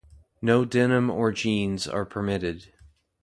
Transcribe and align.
No 0.41 0.65
denim 0.65 1.11
or 1.11 1.31
jeans 1.31 1.87
are 1.87 2.05
permitted. 2.05 2.73